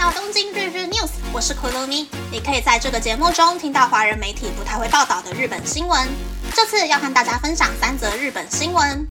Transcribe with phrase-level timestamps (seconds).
[0.00, 2.06] 到东京日日 news，我是 Kurumi。
[2.32, 6.08] 你可以在这个节目中听到华人媒体不太会报道的日本新闻。
[6.54, 9.06] 这次要和大家分享三则日本新闻。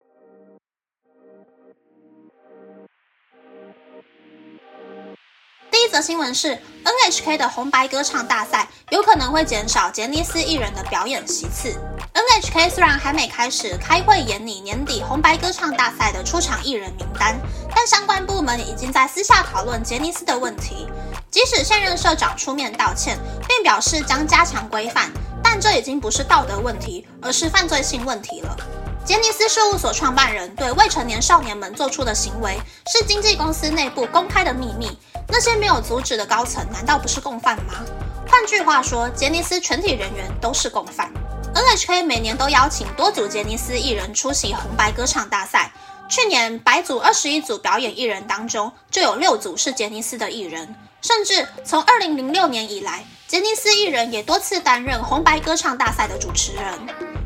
[5.69, 11.79] 第一则新闻是 NHK 的红白歌唱大赛有可能会减少杰尼斯艺人的表演席次。
[12.15, 17.39] NHK 虽然还没开始开会研拟年底红白歌唱大赛的出场艺人名单，
[17.81, 20.85] 但相关部门已经在私下讨论杰尼斯的问题。
[21.31, 23.17] 即使现任社长出面道歉，
[23.47, 25.09] 并表示将加强规范，
[25.41, 28.53] 但这已经不是道德问题，而是犯罪性问题了。
[29.05, 32.59] 杰尼斯事务所创办人对未成年少年们做出的行为，
[32.91, 34.99] 是经纪公司内部公开的秘密。
[35.29, 37.75] 那些没有阻止的高层，难道不是共犯吗？
[38.29, 41.09] 换句话说，杰尼斯全体人员都是共犯。
[41.55, 45.71] NHK 每年都邀请多组杰尼斯艺人出席红白歌唱大赛。
[46.09, 50.75] 去年白组二十一组表演艺人当中，就有六组是杰尼斯的艺人。
[51.01, 56.63] 甚至从二零零六年以来，杰尼斯艺人也多次担任红白歌唱大赛的主持人。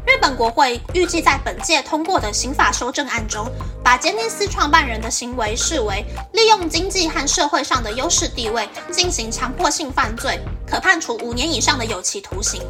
[0.05, 3.49] 日本国会预计在本届通过的刑法修正案中，
[3.81, 12.61] 把杰尼斯创办人的行为视为利用经济和社会上的优势地位进行强迫性犯罪，可判处五年以上的有期徒刑。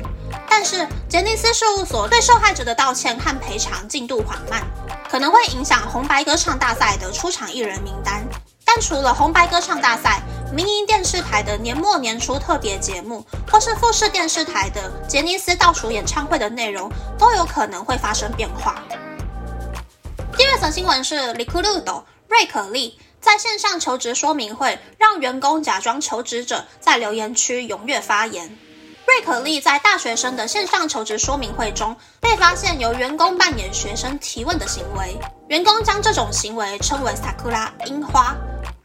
[0.55, 4.61] 但是，杰尼斯事务所对受害者的道歉和赔偿进度缓慢，
[5.09, 8.23] 可能会影响红白歌唱大赛的出场艺人名单。
[8.63, 10.21] 但除了红白歌唱大赛，
[10.53, 16.87] 民营电视台的年末年初特别节目，或是富士电视台的杰尼斯倒数演唱会的内容，
[17.17, 18.83] 都有可能会发生变化。
[20.37, 28.55] 第二则新闻是 l i q u i d o 瑞可利在线上求职说明会，让员工假装求职者在留言区踊跃发言。
[29.05, 35.17] 瑞可利在大学生的线上求职说明会中，被发现由员工扮演学生提问的行为，
[35.49, 38.35] 员工将这种行为称为萨库拉樱花”。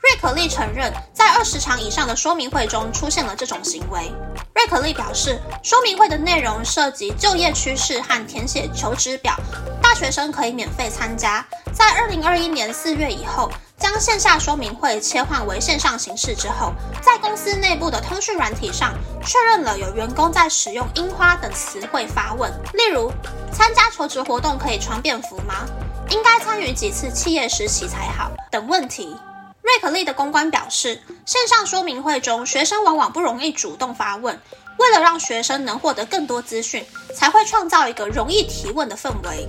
[0.02, 4.10] 瑞可利承认，在二十场以上的说明会中出现了这种行为。
[4.54, 9.34] 瑞可利表示，说明会的内容涉及就业趋势和填写求职表，
[9.82, 11.44] 大学生可以免费参加。
[11.72, 18.92] 在二零二一年四月以后，将线下说明会切换为线上形式之后，在公司内部的通讯软体上
[19.24, 23.10] 确认了有员工在使用“樱花”等词汇发问，例如：
[23.52, 25.64] 参加求职活动可以穿便服吗？
[26.10, 28.30] 应该参与几次企业实习才好？
[28.50, 29.16] 等问题。
[29.62, 34.40] 瑞可利的公关表示，线上说明会中，学生往往不容易主动发问。
[34.78, 39.48] 为了让学生能获得更多资讯，才会创造一个容易提问的氛围。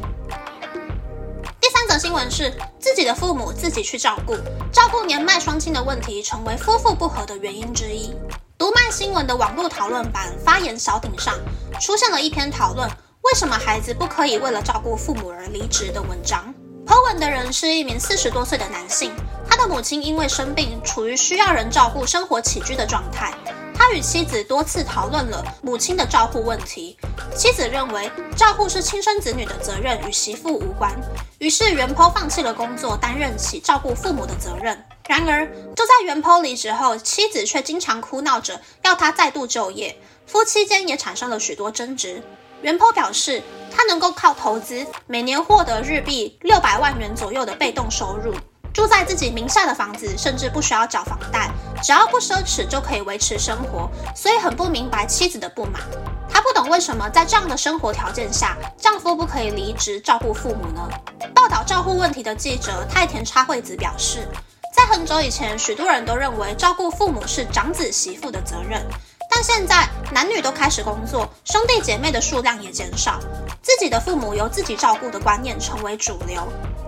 [1.99, 2.49] 新闻是，
[2.79, 4.33] 自己的父母自己去照顾，
[4.71, 8.15] 照顾年迈双亲的问题成为夫妇不和的原因之一。
[8.57, 11.37] 读卖新闻的网络讨论版发言小顶上
[11.81, 12.89] 出现了一篇讨论，
[13.23, 16.53] 为什么孩子不可以为了照顾父母而离职的文章。
[16.85, 19.11] Po 文的人是一名四十多岁的男性。
[19.49, 23.33] 他的母亲因为生病，处于需要人照顾生活起居的状态。
[23.75, 26.97] 他与妻子多次讨论了母亲的照顾问题。
[27.35, 30.93] 妻子认为照顾是亲生子女的责任，与媳妇无关。
[31.39, 34.85] 于是袁坡放弃了工作，担任起照顾父母的责任。
[35.07, 42.21] 然而，就在袁坡离职后，妻子却经常哭闹着要他再度就业，夫妻间也产生了许多争执。
[42.61, 43.41] 袁坡表示，
[43.71, 48.35] 他能够靠投资，每年获得日币六百万元左右的被动收入。
[48.73, 51.49] 住在自己名下的房子，甚至不需要缴房贷，
[51.81, 55.81] 只要不奢侈就可以维持生活，所以很不明白妻子的不满。
[56.29, 60.87] 她不懂为什么在这样的生活条件下，丈夫不可以离职照顾父母呢？
[61.33, 64.27] 报道照顾问题的记者太田插惠子表示，
[64.73, 68.85] 在很久以前，许多人都认为照顾父母是长子媳妇的责任，
[69.29, 73.19] 但现在男女都开始工作，兄弟姐妹的数量也减少，
[73.61, 76.47] 自己的父母由自己照顾的观念成为主流。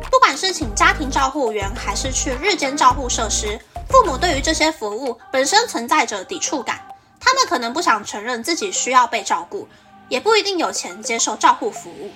[0.09, 3.59] 不管是请家庭照护员，还是去日间照护设施，
[3.89, 6.79] 父母对于这些服务本身存在着抵触感。
[7.21, 9.69] 他们可能不想承认自己需要被照顾，
[10.09, 12.11] 也不一定有钱接受照护服务。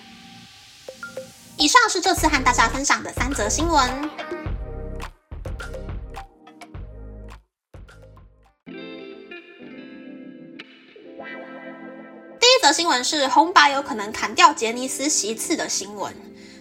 [1.57, 4.09] 以上是这次和大家分享的三则新闻。
[12.37, 16.13] 第一则新闻是红白有可能砍掉杰尼斯席次的新闻。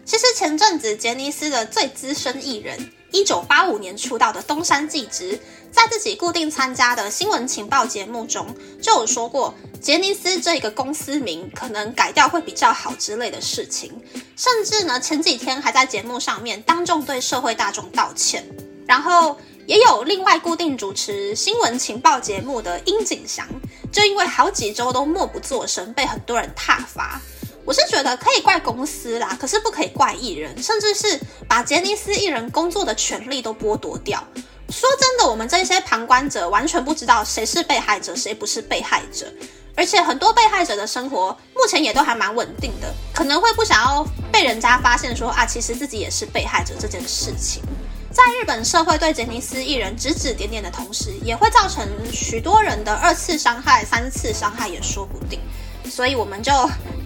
[0.04, 5.38] 其实前阵子杰尼斯的最资深艺人，一九八五年出道的东山纪之，
[5.72, 8.46] 在自己固定参加的新闻情报节目中，
[8.82, 13.92] 就有说过杰尼斯这个公司名可能改掉会比较好之类的事情。
[14.36, 18.44] 甚至呢，前几天还在节目上面当众对社会大众道歉。
[18.86, 23.48] 然后也有另外固定主持新闻情报节目的殷景祥，
[23.90, 27.18] 就因为好几周都默不作声，被很多人挞伐。
[27.64, 31.18] 我是觉得可以怪公司啦，可是不可以怪艺人，甚至是
[31.48, 34.22] 把杰尼斯艺人工作的权利都剥夺掉。
[34.68, 39.32] 说真的，我们这些旁观者完全不知道谁是被害者，谁不是被害者。
[39.76, 47.62] 而且很多被害者的生活目前也都还蛮稳定的，可能会不想要被人家发现说啊，其实自己也是被害者这件事情。
[48.10, 55.40] 在日本社会对杰尼斯艺人指指点点的同时，也会造成许多人的二次伤害、三次伤害也说不定。
[55.84, 56.52] 所以我们就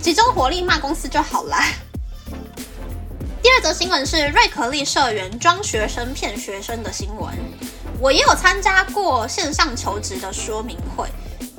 [0.01, 1.65] 集中火力骂公司就好啦。
[3.43, 7.33] 第二则新闻是瑞可利社员装学生骗学生的新闻。
[8.01, 11.09] 我也有参加过线上求职的说明会。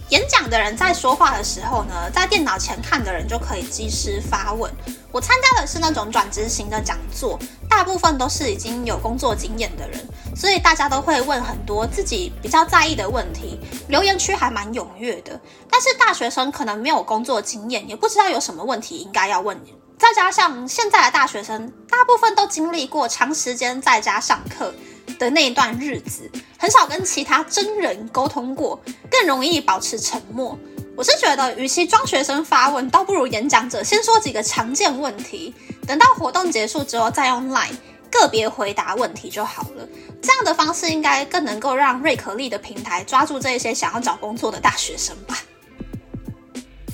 [0.10, 4.72] 演讲的人在说话的时候呢，在电脑前看的人就可以及时发问。
[5.12, 7.38] 我参加的是那种转职型的讲座，
[7.70, 10.00] 大部分都是已经有工作经验的人，
[10.36, 15.40] 所以大家都会问很多自己比较在意的问题，留言区还蛮踊跃的。
[15.70, 19.60] 但是大学生可能没有工作经验，也不知道有什么问题应该要问。
[19.98, 24.74] 再加上现在的大学生大部分都经历过长时间在家上课。
[25.20, 28.82] 的那一段日子，很少跟其他真人沟通过，
[29.12, 30.58] 更容易保持沉默。
[30.96, 35.54] 我是觉得，与其装学生发问，倒不如演讲者先说几个常见问题，
[35.86, 37.76] 等到活动结束之后，再用 Line
[38.10, 39.88] 个别回答问题就好了。
[40.22, 45.38] 这样的方式应该更能够让瑞可利的平台抓住这些想要找工作的大学生吧。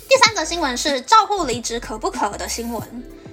[0.08, 2.82] 第三则新闻是照护离职可不可的新闻。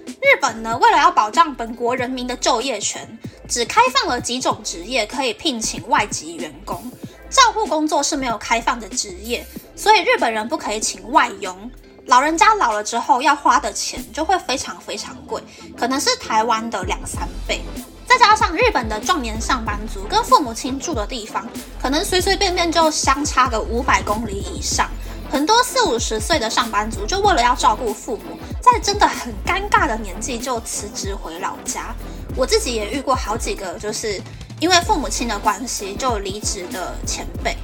[0.07, 3.19] 日本呢，为了要保障本国人民的就业权。
[3.49, 6.91] 只开放了几种职业可以聘请外籍员工，
[7.29, 9.47] 照护工作是没有开放的职业，
[9.77, 11.71] 所以日本人不可以请外佣。
[12.07, 15.43] 老人家老了之后要花的钱就会非常非常贵，
[15.77, 17.61] 可能是台湾的两三倍。
[18.07, 21.49] 再加上日本的壮年上班族跟父母亲住的地方，
[21.81, 24.91] 可能随随便便就相差个五百公里以上。
[25.31, 31.95] 很多四五十岁的上班族就为了要照顾父母，在真的很尴尬的年纪就辞职回老家。
[32.35, 34.21] 我自己也遇过好几个，就是
[34.59, 37.57] 因为父母亲的关系就离职的前辈，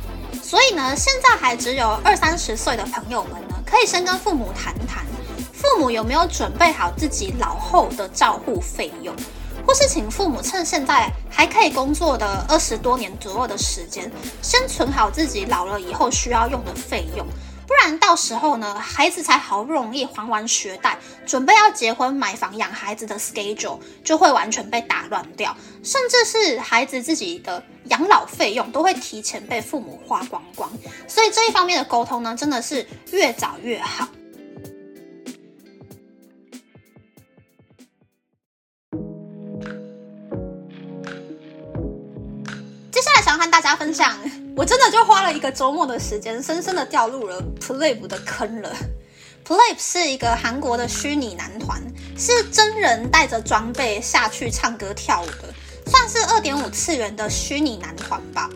[0.43, 5.07] 所以呢，现在还只有二三十岁的朋友们呢，可以先跟父母谈谈，
[5.53, 9.15] 父母有没有准备好自己老后的照护费用，
[9.67, 14.11] 或是请父母趁现在还可以工作的二十多年左右的时间，
[14.43, 17.27] 先存好自己老了以后需要用的费用。
[17.69, 30.73] 不然到时候呢，孩子才好不容易还完学贷，准备要结婚买房养孩子的 schedule 就会完全被打乱掉，甚至是孩子自己的养老费用都会提前被父母花光光。
[31.07, 34.09] 所以这一方面的沟通呢，真的是越早越好。
[42.91, 44.17] 接下来想和大家分享。
[44.59, 48.75] 我真的就花了一个周末的时间，深深的掉入了 Play 的坑了。
[49.47, 51.81] Play 是一个韩国的虚拟男团，
[52.17, 55.55] 是真人带着装备下去唱歌跳舞的，
[55.87, 58.51] 算是二点五次元的虚拟男团吧。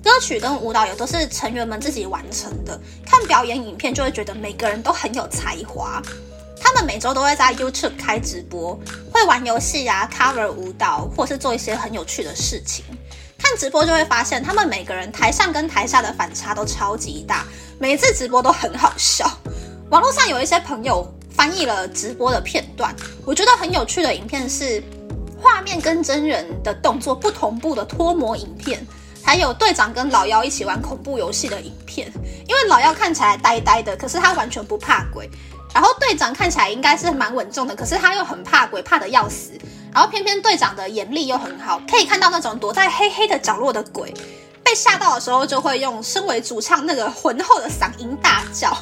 [0.00, 6.00] 歌曲跟舞蹈也都是成员们自己完成的，看表演影片就会觉得每个人都很有才华。
[6.60, 8.78] 他们每周都会在 YouTube 开直播，
[9.12, 12.84] 会玩游戏啊，cover 舞蹈，或是做一些很有趣的事情。
[13.48, 17.46] 看直播就会发现，他们每个人台上跟台下的反差都超级大，
[17.78, 19.26] 每次直播都很好笑。
[19.88, 24.82] 网络上有一些朋友翻译了直播的片段，我觉得很有趣的影片是
[25.40, 28.86] 画面跟真人的动作不同步的脱模影片，
[29.22, 32.12] 还有队长跟老妖一起玩恐怖游戏的影片。
[32.46, 35.26] 因为老妖看起来呆呆的，可是他完全不怕鬼。
[35.72, 39.52] 然后队长看起来应该是蛮稳重的，可是他又很怕鬼，怕的要死。
[39.92, 44.12] 然后偏偏队长的眼力又很好，可以看到那种躲在黑黑的角落的鬼，
[44.62, 48.76] 被吓到的时候就会用身为主唱那个浑厚的嗓音大叫。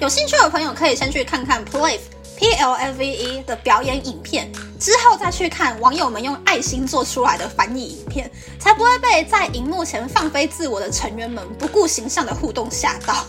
[0.00, 2.00] 有兴趣的朋友可以先去看看 Plave
[2.36, 8.30] P L F V E 的表演影片，之后再去看网友们用爱心做出来的翻译影片，
[8.60, 13.26] 才不会被在荧幕前放飞自我的成员们不顾形象的互动吓到。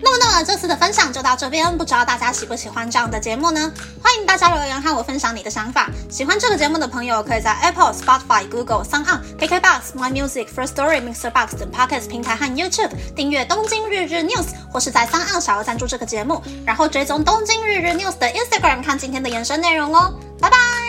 [0.00, 3.72] 那么，那么这次的分享就到这边，不知道大家喜不喜欢这样的节目呢？
[4.08, 5.90] 欢迎大家留言和我分享你的想法。
[6.08, 15.20] 喜欢这个节目的朋友，可以在 Apple、Spotify、Google、s o n KKBox、My Music、First Story、Mixer Box 等 Podcast 平台和 YouTube 订阅《东京日日 News》，或是在 s o
[15.20, 20.18] n 小额赞助这个节目，然后追踪《东京日日 News》的 Instagram 看今天的延伸内容哦。
[20.40, 20.87] 拜拜。